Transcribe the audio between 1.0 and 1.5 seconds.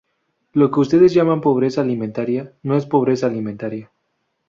llama